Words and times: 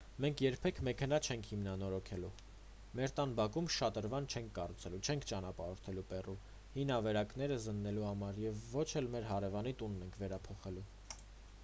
մենք 0.23 0.39
երբեք 0.43 0.79
մեքենա 0.85 1.17
չենք 1.33 1.49
հիմնանորոգելու 1.49 2.29
մեր 2.99 3.11
տան 3.19 3.35
բակում 3.39 3.67
շատրվան 3.75 4.29
չենք 4.31 4.49
կառուցելու 4.55 5.01
չենք 5.09 5.27
ճանապարհորդելու 5.33 6.05
պերու 6.13 6.35
հին 6.77 6.93
ավերակները 6.97 7.57
զննելու 7.67 8.07
համար 8.07 8.39
և 8.45 8.63
ոչ 8.79 8.87
էլ 9.03 9.11
մեր 9.17 9.29
հարևանի 9.33 9.75
տունն 9.83 10.01
ենք 10.07 10.17
վերափոխելու 10.23 10.87